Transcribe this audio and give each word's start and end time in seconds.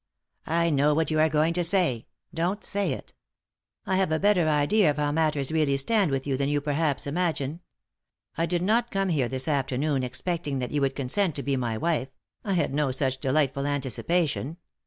"I 0.47 0.71
know 0.71 0.95
what 0.95 1.11
you 1.11 1.19
are 1.19 1.29
going 1.29 1.53
to 1.53 1.63
say; 1.63 2.07
don't 2.33 2.63
say 2.63 2.91
it. 2.91 3.13
I 3.85 3.97
have 3.97 4.11
a 4.11 4.17
better 4.17 4.49
idea 4.49 4.89
of 4.89 4.97
how 4.97 5.11
matters 5.11 5.51
really 5.51 5.77
stand 5.77 6.09
with 6.09 6.25
you 6.25 6.37
than 6.37 6.49
you 6.49 6.59
perhaps 6.59 7.05
imagine. 7.05 7.59
I 8.35 8.47
did 8.47 8.63
not 8.63 8.89
come 8.89 9.09
here 9.09 9.29
this 9.29 9.47
afternoon 9.47 10.01
expecting 10.03 10.57
that 10.57 10.71
you 10.71 10.81
would 10.81 10.95
consent 10.95 11.35
to 11.35 11.43
be 11.43 11.55
my 11.55 11.77
wife, 11.77 12.09
I 12.43 12.53
had 12.53 12.73
no 12.73 12.89
such 12.89 13.19
delightful 13.19 13.67
anticipation. 13.67 14.57